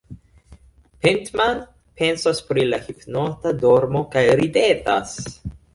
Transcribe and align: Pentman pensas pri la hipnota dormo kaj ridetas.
Pentman 1.07 1.61
pensas 2.01 2.41
pri 2.49 2.65
la 2.73 2.81
hipnota 2.89 3.55
dormo 3.65 4.07
kaj 4.17 4.29
ridetas. 4.45 5.19